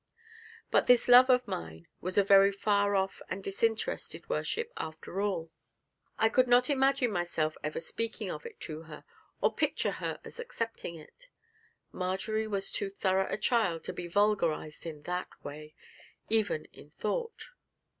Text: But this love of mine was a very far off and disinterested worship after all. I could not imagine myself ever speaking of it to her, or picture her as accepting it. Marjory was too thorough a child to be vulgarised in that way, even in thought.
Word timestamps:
But 0.71 0.87
this 0.87 1.07
love 1.07 1.29
of 1.29 1.47
mine 1.47 1.87
was 1.99 2.17
a 2.17 2.23
very 2.23 2.51
far 2.51 2.95
off 2.95 3.21
and 3.29 3.43
disinterested 3.43 4.27
worship 4.29 4.73
after 4.75 5.21
all. 5.21 5.51
I 6.17 6.27
could 6.27 6.47
not 6.47 6.71
imagine 6.71 7.11
myself 7.11 7.55
ever 7.63 7.79
speaking 7.79 8.31
of 8.31 8.43
it 8.43 8.59
to 8.61 8.81
her, 8.89 9.03
or 9.41 9.53
picture 9.53 9.91
her 9.91 10.19
as 10.23 10.39
accepting 10.39 10.95
it. 10.95 11.29
Marjory 11.91 12.47
was 12.47 12.71
too 12.71 12.89
thorough 12.89 13.27
a 13.31 13.37
child 13.37 13.83
to 13.83 13.93
be 13.93 14.07
vulgarised 14.07 14.87
in 14.87 15.03
that 15.03 15.29
way, 15.45 15.75
even 16.29 16.65
in 16.73 16.89
thought. 16.89 17.51